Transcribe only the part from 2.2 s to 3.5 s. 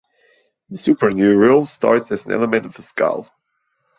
an element of the skull.